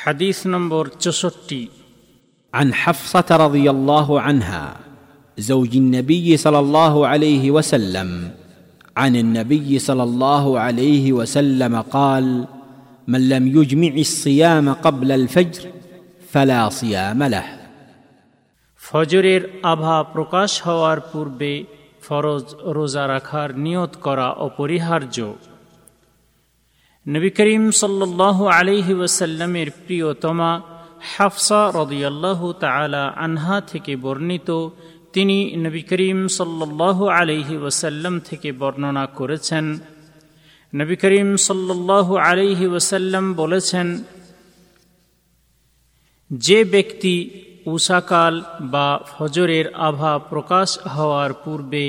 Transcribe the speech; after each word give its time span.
হাদিস 0.00 0.38
নম্বর 0.54 0.84
চৌষট্টি 1.04 1.62
عن 2.54 2.68
حفصه 2.74 3.28
رضي 3.36 3.66
الله 3.70 4.08
عنها 4.20 4.64
زوج 5.38 5.72
النبي 5.76 6.28
صلى 6.36 6.58
الله 6.58 6.94
عليه 7.06 7.44
وسلم 7.50 8.08
عن 8.96 9.12
النبي 9.16 9.70
صلى 9.78 10.02
الله 10.02 10.44
عليه 10.60 11.04
وسلم 11.12 11.74
قال 11.96 12.26
من 13.08 13.22
لم 13.28 13.44
يجمع 13.56 13.94
الصيام 14.08 14.66
قبل 14.76 15.08
الفجر 15.12 15.62
فلا 16.32 16.60
صيام 16.70 17.20
له 17.34 17.46
ফজরের 18.82 19.42
আভা 19.72 19.98
প্রকাশ 20.14 20.50
হওয়ার 20.62 20.98
পূর্বে 21.12 21.52
ফরজ 22.02 22.46
রোজা 22.76 23.04
রাখার 23.08 23.50
নিয়ত 23.64 23.92
করা 23.96 24.26
অপরিহার্য 24.48 25.16
নবী 27.05 27.29
করিম 27.37 27.63
সাল্লাহ 27.81 28.37
আলিহি 28.57 28.93
ওয়াসাল্লামের 28.93 29.69
প্রিয়তমা 29.85 30.51
হাফসা 31.13 31.61
রদিয়াল্লাহ 31.79 32.39
তালা 32.63 33.03
আনহা 33.25 33.57
থেকে 33.61 33.93
বর্ণিত। 33.95 34.49
তিনি 35.13 35.37
নবী 35.65 35.81
করিম 35.81 36.19
সাল্লাহ 36.37 36.97
আলিহি 37.19 37.55
ওয়াসাল্লাম 37.61 38.15
থেকে 38.19 38.49
বর্ণনা 38.51 39.05
করেছেন। 39.19 39.65
নবী 40.73 40.95
করিম 40.95 41.29
সাল্লাহ 41.47 42.07
আলিহি 42.29 42.67
ওয়াসাল্লাম 42.71 43.25
বলেছেন, 43.33 43.87
যে 46.31 46.59
ব্যক্তি 46.73 47.15
উষাকাল 47.65 48.33
বা 48.73 48.87
ফজরের 49.11 49.65
আভা 49.89 50.13
প্রকাশ 50.31 50.69
হওয়ার 50.95 51.31
পূর্বে 51.43 51.85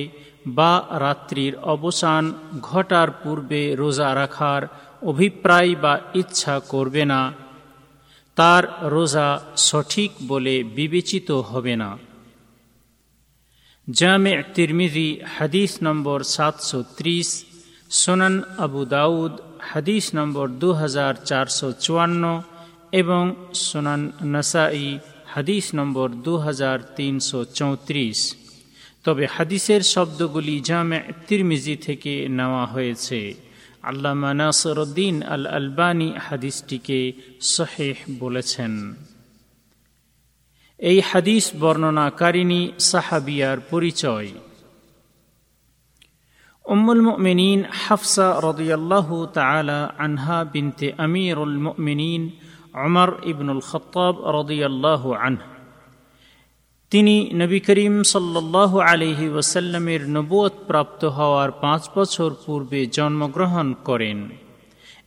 বা 0.46 0.72
রাত্রির 1.04 1.54
অবসান 1.74 2.24
ঘটার 2.60 3.08
পূর্বে 3.22 3.62
রোজা 3.80 4.10
রাখার 4.14 4.62
অভিপ্রায় 5.02 5.74
বা 5.74 6.00
ইচ্ছা 6.14 6.60
করবে 6.60 7.04
না। 7.04 7.20
তার 8.36 8.64
রোজা 8.82 9.28
সঠিক 9.56 10.10
বলে 10.28 10.64
বিবেচিত 10.64 11.30
হবে 11.30 11.76
না। 11.76 11.98
জামে 13.90 14.42
তিরমিজি, 14.54 15.08
হাদিস 15.38 15.72
নম্বর 15.82 16.22
সাতশো 16.22 16.82
ত্রিশ, 16.96 17.44
সোনান 17.90 18.42
আবু 18.58 18.84
দাউদ, 18.84 19.32
হাদিস 19.60 20.14
নম্বর 20.14 20.48
দু 20.48 20.72
হাজার 20.72 21.14
চারশো 21.24 21.72
চুয়ান্ন 21.72 22.42
এবং 22.92 23.34
সোনান 23.54 24.02
নাসাই, 24.22 24.98
হাদিস 25.26 25.74
নম্বর 25.74 26.08
দু 26.08 26.36
হাজার 26.36 26.78
তিনশো 26.96 27.44
চৌত্রিশ। 27.44 28.36
তবে 29.04 29.26
হাদিসের 29.26 29.80
শব্দগুলি 29.80 30.60
জামে 30.60 31.00
তিরমিজি 31.26 31.76
থেকে 31.76 32.28
নেওয়া 32.28 32.66
হয়েছে। 32.66 33.51
আল্লামা 33.82 34.34
নাসরুদ্দিন 34.34 35.22
আল 35.22 35.46
আলবানী 35.46 36.08
হাদিসটিকে 36.18 37.12
শহেহ 37.40 37.96
বলেছেন। 38.18 38.72
এই 40.78 41.00
হাদিস 41.00 41.44
বর্ণনাকারিণী 41.60 42.72
সাহাবিয়ার 42.78 43.58
পরিচয়। 43.70 44.28
উম্মুল 46.64 47.02
মুমিনিন 47.02 47.64
হাফসা 47.70 48.40
রদিয়াল্লাহু 48.42 49.26
তালা 49.26 49.80
আনহা 49.98 50.44
বিনতে 50.44 50.92
আমিরুল 50.98 51.58
মুমিনিন 51.58 52.30
অমর 52.74 53.10
ইবনুল 53.22 53.60
খত্তাব 53.60 54.14
রদিয়াল্লাহু 54.30 55.14
আনহা। 55.14 55.51
তিনি 56.92 57.30
নবী 57.34 57.60
করিম 57.60 58.02
সাল্লাহ 58.02 58.78
আলহি 58.78 59.28
ওসাল্লামের 59.28 60.08
নবুয়ত 60.08 60.52
প্রাপ্ত 60.66 61.04
হওয়ার 61.04 61.50
পাঁচ 61.50 61.88
বছর 61.94 62.34
পূর্বে 62.46 62.86
জন্মগ্রহণ 62.86 63.74
করেন 63.84 64.28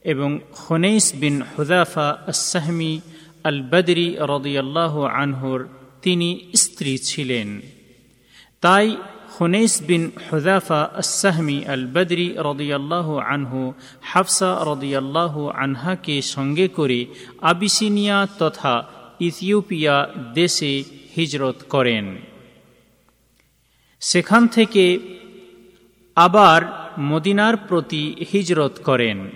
এবং 0.04 0.40
খনেইস 0.52 1.14
বিন 1.16 1.42
হুদাফা 1.42 2.18
আসাহমি 2.28 3.02
আল 3.44 3.62
বদরি 3.62 4.16
রদিয়াল্লাহ 4.20 5.02
আনহুর 5.02 5.68
তিনি 6.02 6.40
স্ত্রী 6.56 6.98
ছিলেন। 6.98 7.62
তাই 8.62 8.96
খুনেইস 9.38 9.82
বিন 9.82 10.12
হুদাফা 10.32 10.90
আসাহমি 10.96 11.66
আল 11.66 11.88
বদরি 11.94 12.36
রদিয়াল্লাহ 12.38 13.18
আনহু 13.18 13.74
হাফসা 14.02 14.58
রদিয়াল্লাহ 14.66 15.48
আনহাকে 15.48 16.22
সঙ্গে 16.22 16.68
করে 16.68 17.06
আবিসিনিয়া 17.42 18.28
তথা 18.40 18.84
ইথিওপিয়া 19.20 20.10
দেশে 20.34 20.84
হিজরত 21.16 21.56
করেন। 21.70 22.16
সেখান 24.00 24.48
থেকে 24.48 25.00
আবার 26.16 26.62
মদিনার 27.00 27.58
প্রতি 27.58 28.26
হিজরত 28.34 28.72
করেন 28.84 29.30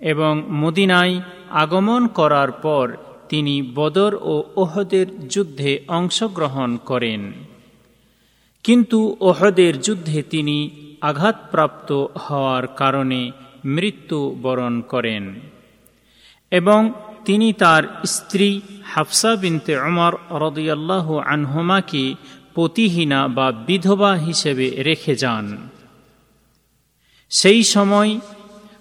এবং 0.00 0.42
মদিনায় 0.50 1.20
আগমন 1.50 2.06
করার 2.06 2.52
পর 2.52 2.96
তিনি 3.28 3.72
বদর 3.74 4.18
ও 4.22 4.44
ওহদের 4.56 5.28
যুদ্ধে 5.28 5.80
অংশগ্রহণ 5.88 6.76
করেন। 6.76 7.32
কিন্তু 8.62 9.16
ওহদের 9.20 9.80
যুদ্ধে 9.80 10.22
তিনি 10.22 10.70
আঘাতপ্রাপ্ত 11.00 12.06
হওয়ার 12.18 12.66
কারণে 12.66 13.30
মৃত্যু 13.64 14.36
বরণ 14.42 14.80
করেন 14.80 15.40
এবং 16.50 16.92
তিনি 17.26 17.52
তার 17.52 17.82
স্ত্রী 18.06 18.60
হাফসা 18.84 19.36
বিনতে 19.36 19.78
অমর 19.78 20.12
রদিয়াল্লাহ 20.30 21.16
আনহুমাকে 21.16 22.14
পতিহীনা 22.54 23.28
বা 23.28 23.52
বিধবা 23.52 24.12
হিসেবে 24.14 24.70
রেখে 24.70 25.14
যান। 25.16 25.68
সেই 27.30 27.62
সময় 27.62 28.20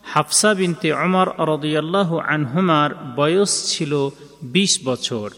হাফসা 0.03 0.53
বিনতে 0.53 0.93
অমর 0.93 1.27
রদিয়াল্লাহ 1.39 2.17
আনহুমার 2.17 2.89
বয়স 3.15 3.51
ছিল 3.71 4.09
২০ 4.43 4.79
বছর। 4.85 5.29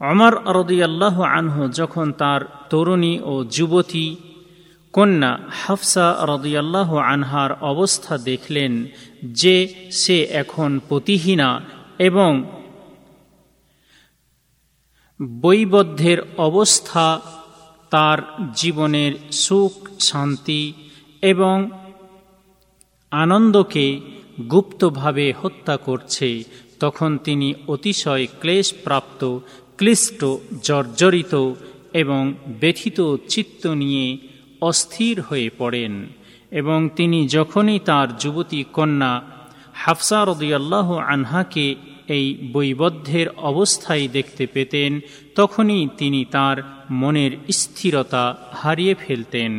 অমর 0.00 0.34
রদিয়াল্লাহ 0.46 1.22
আনহু 1.22 1.68
যখন 1.68 2.12
তার 2.12 2.40
তরুণী 2.70 3.20
ও 3.22 3.44
যুবতী 3.44 4.16
কন্যা 4.92 5.38
হাফসা 5.50 6.16
রদিয়াল্লাহ 6.22 6.96
আনহার 6.96 7.62
অবস্থা 7.62 8.18
দেখলেন 8.18 8.86
যে 9.22 9.74
সে 9.90 10.22
এখন 10.22 10.80
পতিহীনা 10.88 11.60
এবং 11.98 12.44
বৈবদ্ধের 15.40 16.18
অবস্থা, 16.36 17.20
তার 17.90 18.18
জীবনের 18.54 19.12
সুখ, 19.32 20.00
শান্তি 20.00 20.72
এবং 21.22 21.70
আনন্দকে 23.10 24.00
গুপ্তভাবে 24.50 25.34
হত্যা 25.42 25.76
করছে। 25.76 26.44
তখন 26.80 27.18
তিনি 27.18 27.54
অতিশয় 27.68 28.26
ক্লেশপ্রাপ্ত, 28.40 29.38
ক্লিষ্ট, 29.76 30.24
জর্জরিত 30.62 31.52
এবং 31.92 32.34
ব্যথিত 32.60 33.16
চিত্ত 33.28 33.66
নিয়ে 33.66 34.18
অস্থির 34.62 35.16
হয়ে 35.20 35.48
পড়েন 35.58 35.92
এবং 36.50 36.78
তিনি 36.96 37.18
যখনই 37.28 37.78
তার 37.78 38.08
যুবতী 38.18 38.60
কন্যা 38.72 39.12
হাফসা 39.74 40.20
রদিয়াল্লাহ 40.24 40.88
আনহাকে 41.12 41.66
এই 42.08 42.26
বৈবদ্ধের 42.52 43.26
অবস্থায় 43.42 44.06
দেখতে 44.08 44.44
পেতেন, 44.46 44.90
তখনই 45.34 45.82
তিনি 45.98 46.20
তার 46.30 46.56
মনের 46.90 47.32
স্থিরতা 47.52 48.24
হারিয়ে 48.52 48.94
ফেলতেন 48.94 49.52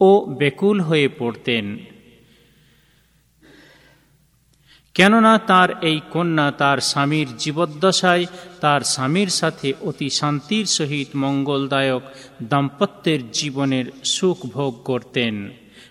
ও 0.00 0.10
বেকুল 0.38 0.76
হয়ে 0.80 1.08
পড়তেন। 1.18 1.64
কেননা 4.98 5.38
তার 5.38 5.68
এই 5.80 6.00
কন্যা 6.10 6.46
তার 6.50 6.78
স্বামীর 6.80 7.28
জীবদ্দশায় 7.38 8.26
তার 8.60 8.80
স্বামীর 8.80 9.30
সাথে 9.30 9.72
অতি 9.80 10.08
শান্তির 10.10 10.66
সহিত 10.66 11.08
মঙ্গলদায়ক 11.14 12.02
দাম্পত্যের 12.42 13.20
জীবনের 13.32 13.86
সুখ 14.04 14.38
ভোগ 14.46 14.72
করতেন। 14.84 15.34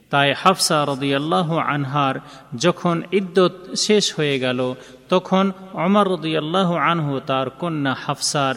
তাই 0.10 0.30
হাফসা 0.38 0.86
রদিয়াল্লাহ 0.86 1.58
আনহার 1.58 2.16
যখন 2.58 2.96
ইদ্যত 3.12 3.56
শেষ 3.76 4.06
হয়ে 4.16 4.40
গেল, 4.40 4.60
তখন 5.10 5.52
অমর 5.74 6.06
রদিয়াল্লাহ 6.12 6.70
আনহু 6.92 7.14
তার 7.20 7.48
কন্যা 7.50 7.94
হাফসার 8.06 8.56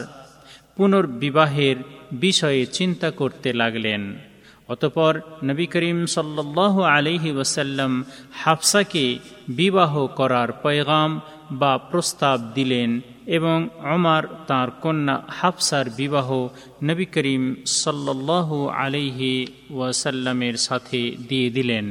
পুনর্বিবাহের 0.77 1.77
বিষয়ে 2.11 2.65
চিন্তা 2.65 3.09
করতে 3.11 3.49
লাগলেন। 3.53 4.01
অতপর 4.71 5.13
নবী 5.43 5.65
করিম 5.65 6.05
সাল্লাহ 6.05 6.81
আলিহি 6.81 7.31
ওসাল্লাম 7.31 8.03
হাফসাকে 8.33 9.05
বিবাহ 9.49 10.07
করার 10.07 10.49
পয়গাম 10.63 11.11
বা 11.51 11.77
প্রস্তাব 11.77 12.37
দিলেন 12.53 13.01
এবং 13.25 13.57
অমার 13.93 14.23
তার 14.47 14.69
কন্যা 14.71 15.15
হাফসার 15.29 15.85
বিবাহ 15.89 16.47
নবী 16.83 17.05
করিম 17.05 17.43
সাল্লাহ 17.65 18.67
আলিহি 18.67 19.33
ওয়াসাল্লামের 19.69 20.55
সাথে 20.57 21.01
দিয়ে 21.29 21.49
দিলেন। 21.49 21.85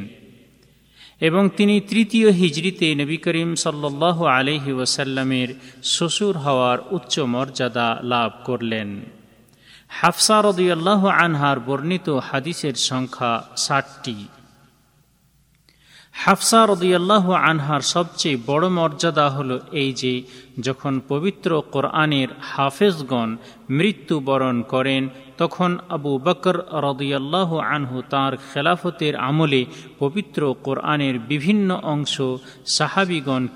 এবং 1.20 1.42
তিনি 1.56 1.80
তৃতীয় 1.80 2.28
হিজড়িতে 2.30 2.86
নবী 2.94 3.16
করিম 3.16 3.50
সাল্লাহ 3.54 4.24
আলহি 4.24 4.72
ওয়াসাল্লামের 4.72 5.48
শ্বশুর 5.84 6.36
হওয়ার 6.36 6.78
উচ্চ 6.90 7.14
মর্যাদা 7.34 7.88
লাভ 8.02 8.30
করলেন। 8.44 8.88
হাফসা 9.90 10.42
রদিয়াল্লাহ 10.42 11.06
আনহার 11.06 11.60
বর্ণিত 11.60 12.08
হাদিসের 12.08 12.74
সংখ্যা 12.74 13.44
ষাটটি। 13.56 14.26
হাফসা 16.12 16.66
রদিয়াল্লাহ 16.66 17.32
আনহার 17.32 17.80
সবচেয়ে 17.80 18.36
বড় 18.46 18.68
মর্যাদা 18.68 19.28
হল 19.28 19.58
এই 19.72 19.92
যে, 19.92 20.22
যখন 20.60 21.00
পবিত্র 21.08 21.62
কোরআনের 21.70 22.28
হাফেজগণ 22.40 23.36
মৃত্যুবরণ 23.70 24.62
করেন, 24.62 25.08
তখন 25.38 25.78
আবু 25.88 26.18
বকর 26.18 26.56
রদিয়াল্লাহ 26.72 27.58
আনহু 27.58 28.02
তাঁর 28.10 28.36
খেলাফতের 28.36 29.16
আমলে 29.16 29.64
পবিত্র 29.98 30.54
কোরআনের 30.62 31.18
বিভিন্ন 31.18 31.80
অংশ 31.82 32.20
সাহাবিগণ 32.66 33.48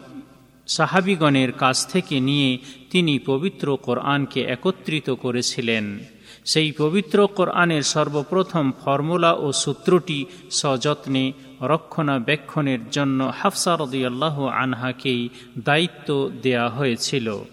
সাহাবিগণের 0.67 1.53
কাছ 1.53 1.87
থেকে 1.87 2.21
নিয়ে 2.21 2.59
তিনি 2.91 3.19
পবিত্র 3.19 3.77
কোরআনকে 3.77 4.41
একত্রিত 4.41 5.11
করেছিলেন। 5.11 5.99
সেই 6.45 6.73
পবিত্র 6.73 7.27
কোরআনের 7.27 7.83
সর্বপ্রথম 7.83 8.73
ফর্মুলা 8.85 9.33
ও 9.33 9.53
সূত্রটি 9.53 10.25
সযত্নে 10.51 11.33
রক্ষণাবেক্ষণের 11.61 12.91
জন্য 12.91 13.33
হাফসা 13.39 13.77
রদিয়াল্লাহ 13.77 14.45
আনহাকেই 14.45 15.29
দায়িত্ব 15.59 16.31
দেয়া 16.43 16.69
হয়েছিল। 16.69 17.45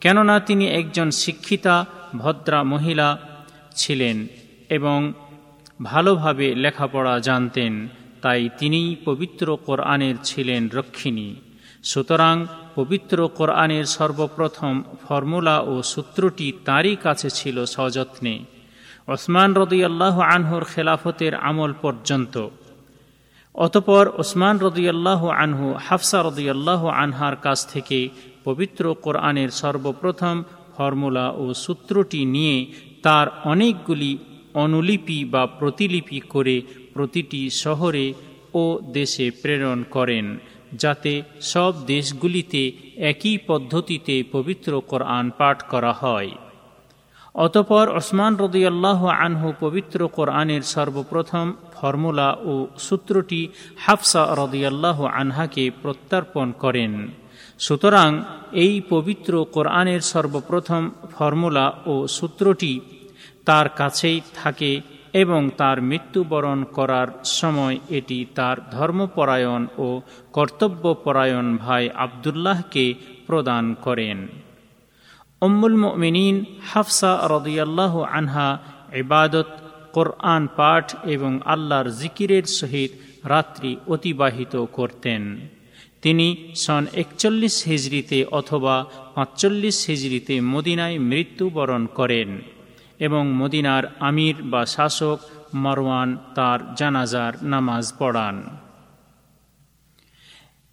কেননা 0.00 0.40
তিনি 0.40 0.68
একজন 0.68 1.10
শিক্ষিতা, 1.10 1.86
ভদ্রা 2.18 2.62
মহিলা 2.62 3.18
ছিলেন 3.74 4.26
এবং 4.68 5.12
ভালোভাবে 5.82 6.54
লেখাপড়া 6.54 7.18
জানতেন, 7.18 7.88
তাই 8.22 8.48
তিনিই 8.58 8.96
পবিত্র 9.04 9.56
কোরআনের 9.56 10.14
ছিলেন 10.24 10.68
রক্ষিণী। 10.68 11.34
সুতরাং 11.84 12.36
পবিত্র 12.74 13.28
কোরআনের 13.28 13.84
সর্বপ্রথম 13.96 14.74
ফর্মুলা 15.08 15.56
ও 15.60 15.74
সূত্রটি 15.82 16.52
তারই 16.64 16.96
কাছে 16.96 17.28
ছিল 17.30 17.56
সযত্নে। 17.64 18.34
ওসমান 19.08 19.50
রদিয়াল্লাহ 19.54 20.20
আনহুর 20.34 20.64
খেলাফতের 20.64 21.34
আমল 21.48 21.72
পর্যন্ত। 21.82 22.34
অতপর 23.54 24.04
ওসমান 24.18 24.56
রদিয়াল্লাহ 24.58 25.20
আনহু 25.28 25.66
হাফসা 25.86 26.22
রদিয়াল্লাহ 26.22 26.80
আনহার 27.02 27.36
কাছ 27.36 27.58
থেকে 27.66 28.08
পবিত্র 28.44 28.84
কোরআনের 28.94 29.50
সর্বপ্রথম 29.50 30.36
ফর্মুলা 30.76 31.26
ও 31.42 31.44
সূত্রটি 31.54 32.20
নিয়ে 32.24 32.56
তার 33.02 33.26
অনেকগুলি 33.44 34.18
অনুলিপি 34.54 35.18
বা 35.24 35.46
প্রতিলিপি 35.46 36.18
করে 36.20 36.56
প্রতিটি 36.94 37.42
শহরে 37.50 38.06
ও 38.54 38.64
দেশে 38.92 39.26
প্রেরণ 39.42 39.78
করেন। 39.90 40.26
যাতে 40.76 41.22
সব 41.40 41.72
দেশগুলিতে 41.86 42.62
একই 42.96 43.38
পদ্ধতিতে 43.46 44.14
পবিত্র 44.32 44.70
কোরআন 44.80 45.30
পাঠ 45.38 45.62
করা 45.62 45.92
হয়। 45.92 46.30
অতপর 47.34 47.86
ওসমান 47.96 48.32
রদিয়াল্লাহ 48.36 49.00
আনহু 49.06 49.48
পবিত্র 49.60 49.98
কোরআনের 50.08 50.62
সর্বপ্রথম 50.62 51.46
ফর্মুলা 51.74 52.36
ও 52.44 52.54
সূত্রটি 52.78 53.40
হাফসা 53.76 54.22
রদিয়াল্লাহ 54.36 54.98
আনহাকে 55.04 55.64
প্রত্যার্পণ 55.82 56.52
করেন। 56.52 56.92
সুতরাং 57.58 58.10
এই 58.52 58.74
পবিত্র 58.88 59.32
কোরআনের 59.52 60.00
সর্বপ্রথম 60.00 60.82
ফর্মুলা 61.16 61.66
ও 61.86 61.94
সূত্রটি 62.08 62.72
তার 63.44 63.68
কাছেই 63.68 64.20
থাকে 64.34 64.70
এবং 65.14 65.50
তার 65.56 65.82
মৃত্যুবরণ 65.82 66.64
করার 66.64 67.06
সময় 67.24 67.76
এটি 67.88 68.26
তার 68.34 68.56
ধর্মপরায়ণ 68.70 69.66
ও 69.78 70.00
কর্তব্যপরায়ণ 70.32 71.56
ভাই 71.56 71.90
আবদুল্লাহকে 71.90 72.94
প্রদান 73.26 73.64
করেন। 73.74 74.18
উম্মুল 75.42 75.76
মিনীন 75.96 76.44
হাফসা 76.72 77.12
রদিয়াল্লাহ 77.30 78.00
আনহা 78.00 78.58
ইবাদত, 78.94 79.50
কোরআন 79.92 80.46
পাঠ 80.56 80.86
এবং 81.04 81.40
আল্লাহর 81.44 81.88
জিকিরের 81.90 82.44
সহিত 82.44 82.92
রাত্রি 83.24 83.76
অতিবাহিত 83.86 84.54
করতেন। 84.72 85.22
তিনি 86.02 86.26
সন 86.54 86.86
একচল্লিশ 86.92 87.64
হিজড়িতে 87.64 88.24
অথবা 88.24 88.84
পাঁচচল্লিশ 89.14 89.86
হিজড়িতে 89.86 90.34
মদিনায় 90.40 90.98
মৃত্যুবরণ 90.98 91.86
করেন। 91.86 92.30
এবং 92.98 93.32
মদিনার 93.32 93.84
আমির 94.00 94.34
বা 94.42 94.66
শাসক 94.66 95.18
মারওয়ান 95.54 96.18
তার 96.34 96.74
জানাজার 96.74 97.32
নামাজ 97.42 97.92
পড়ান। 97.98 98.58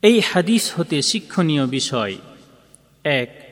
এই 0.01 0.19
হাদিস 0.19 0.79
হতে 0.79 1.01
শিক্ষণীয় 1.01 1.67
বিষয়। 1.67 2.17
এক, 3.03 3.51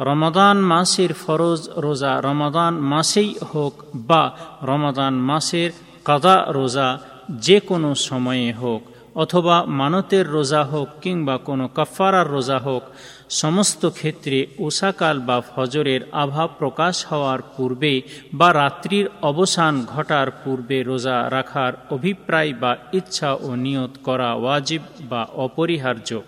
রমাদান 0.00 0.60
মাসের 0.60 1.12
ফরজ 1.12 1.68
রোজা 1.76 2.20
রমাদান 2.20 2.78
মাসেই 2.78 3.34
হোক 3.54 3.84
বা 3.94 4.36
রমাদান 4.62 5.14
মাসের 5.14 5.70
কাদা 6.04 6.44
রোজা 6.48 6.98
যে 7.30 7.60
কোনো 7.60 7.94
সময়ে 7.94 8.52
হোক 8.52 8.93
অথবা 9.14 9.64
মানতের 9.64 10.26
রোজা 10.28 10.64
হোক 10.64 10.88
কিংবা 11.02 11.38
কোনো 11.38 11.68
কাফারার 11.68 12.30
রোজা 12.30 12.58
হোক, 12.58 12.82
সমস্ত 13.30 13.86
ক্ষেত্রে 13.88 14.46
উষাকাল 14.58 15.20
বা 15.20 15.40
ফজরের 15.40 16.00
আভা 16.12 16.46
প্রকাশ 16.46 17.06
হওয়ার 17.06 17.42
পূর্বে 17.56 18.02
বা 18.34 18.52
রাত্রির 18.52 19.06
অবসান 19.22 19.84
ঘটার 19.84 20.30
পূর্বে 20.30 20.82
রোজা 20.82 21.30
রাখার 21.30 21.72
অভিপ্রায় 21.90 22.52
বা 22.52 22.76
ইচ্ছা 22.92 23.34
ও 23.34 23.54
নিয়ত 23.56 23.90
করা 24.04 24.34
ওয়াজিব 24.34 24.82
বা 25.00 25.24
অপরিহার্য। 25.24 26.20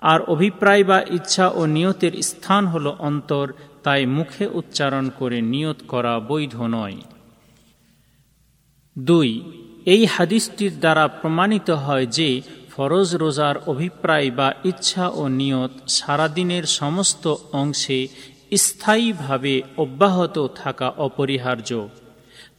আর 0.00 0.20
অভিপ্রায় 0.22 0.84
বা 0.84 1.02
ইচ্ছা 1.10 1.48
ও 1.48 1.66
নিয়তের 1.66 2.22
স্থান 2.22 2.66
হল 2.66 2.86
অন্তর, 2.98 3.52
তাই 3.82 4.06
মুখে 4.06 4.46
উচ্চারণ 4.46 5.10
করে 5.18 5.40
নিয়ত 5.40 5.78
করা 5.88 6.20
বৈধ 6.20 6.54
নয়। 6.60 6.98
দুই 8.98 9.30
এই 9.94 10.02
হাদিসটির 10.06 10.74
দ্বারা 10.80 11.04
প্রমাণিত 11.08 11.68
হয় 11.70 12.06
যে 12.06 12.28
ফরজ 12.72 13.08
রোজার 13.16 13.56
অভিপ্রায় 13.66 14.30
বা 14.30 14.48
ইচ্ছা 14.64 15.06
ও 15.20 15.22
নিয়ত 15.40 15.72
সারাদিনের 15.88 16.64
সমস্ত 16.80 17.24
অংশে 17.52 17.98
স্থায়ীভাবে 18.56 19.54
অব্যাহত 19.76 20.36
থাকা 20.54 20.88
অপরিহার্য। 20.98 21.70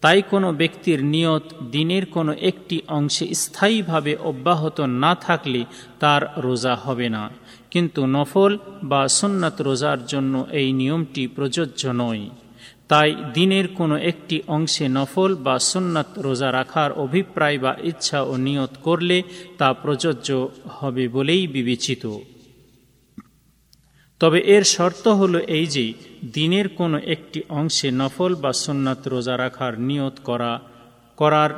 তাই 0.01 0.19
কোনো 0.31 0.49
ব্যক্তির 0.51 0.99
নিয়ত 1.05 1.45
দিনের 1.71 2.05
কোনো 2.05 2.33
একটি 2.41 2.77
অংশে 2.87 3.25
স্থায়ীভাবে 3.33 4.13
অব্যাহত 4.15 4.77
না 5.03 5.11
থাকলে 5.15 5.61
তার 5.99 6.21
রোজা 6.37 6.73
হবে 6.75 7.07
না। 7.09 7.23
কিন্তু 7.71 8.01
নফল 8.05 8.51
বা 8.83 9.01
সুন্নাত 9.07 9.55
রোজার 9.61 9.99
জন্য 10.05 10.33
এই 10.51 10.69
নিয়মটি 10.71 11.23
প্রযোজ্য 11.27 11.81
নয়। 11.93 12.23
তাই 12.89 13.15
দিনের 13.33 13.67
কোনো 13.67 13.97
একটি 13.97 14.41
অংশে 14.47 14.87
নফল 14.87 15.35
বা 15.35 15.59
সুন্নাত 15.59 16.19
রোজা 16.19 16.51
রাখার 16.51 16.91
অভিপ্রায় 16.91 17.57
বা 17.59 17.75
ইচ্ছা 17.83 18.21
ও 18.21 18.37
নিয়ত 18.37 18.69
করলে 18.83 19.23
তা 19.57 19.73
প্রযোজ্য 19.73 20.49
হবে 20.69 21.07
বলেই 21.07 21.47
বিবেচিত। 21.47 22.17
তবে 24.19 24.39
এর 24.39 24.63
শর্ত 24.63 25.07
হল 25.07 25.39
এই 25.39 25.65
যে, 25.65 25.93
দিনের 26.33 26.69
কোনো 26.69 26.97
একটি 26.97 27.41
অংশে 27.49 27.91
নফল 27.91 28.35
বা 28.35 28.53
সুন্নাত 28.53 29.07
রোজা 29.07 29.37
রাখার 29.37 29.79
নিয়ত 29.79 30.13
করা, 30.23 30.59
করার 31.17 31.49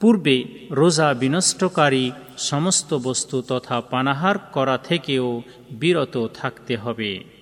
পূর্বে 0.00 0.44
রোজা 0.70 1.14
বিনষ্টকারী 1.14 2.10
সমস্ত 2.38 2.94
বস্তু 2.94 3.42
তথা 3.42 3.80
পানাহার 3.80 4.38
করা 4.38 4.78
থেকেও 4.78 5.42
বিরত 5.70 6.26
থাকতে 6.34 6.76
হবে। 6.76 7.35